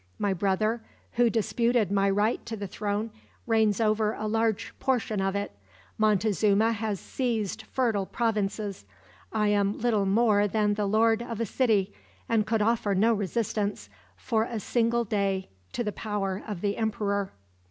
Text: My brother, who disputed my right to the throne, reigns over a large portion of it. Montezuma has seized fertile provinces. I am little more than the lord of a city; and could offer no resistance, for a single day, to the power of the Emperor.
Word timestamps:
My 0.17 0.33
brother, 0.33 0.81
who 1.11 1.29
disputed 1.29 1.91
my 1.91 2.09
right 2.09 2.43
to 2.47 2.57
the 2.57 2.65
throne, 2.65 3.11
reigns 3.45 3.79
over 3.79 4.13
a 4.13 4.25
large 4.25 4.73
portion 4.79 5.21
of 5.21 5.35
it. 5.35 5.51
Montezuma 5.99 6.71
has 6.71 6.99
seized 6.99 7.61
fertile 7.71 8.07
provinces. 8.07 8.85
I 9.31 9.49
am 9.49 9.77
little 9.77 10.07
more 10.07 10.47
than 10.47 10.73
the 10.73 10.87
lord 10.87 11.21
of 11.21 11.39
a 11.39 11.45
city; 11.45 11.93
and 12.27 12.47
could 12.47 12.63
offer 12.63 12.95
no 12.95 13.13
resistance, 13.13 13.89
for 14.17 14.45
a 14.45 14.59
single 14.59 15.03
day, 15.03 15.49
to 15.73 15.83
the 15.83 15.91
power 15.91 16.41
of 16.47 16.61
the 16.61 16.77
Emperor. 16.77 17.33